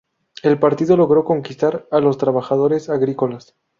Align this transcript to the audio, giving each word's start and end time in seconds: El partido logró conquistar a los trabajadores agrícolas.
El 0.41 0.57
partido 0.57 0.97
logró 0.97 1.23
conquistar 1.23 1.87
a 1.91 1.99
los 1.99 2.17
trabajadores 2.17 2.89
agrícolas. 2.89 3.55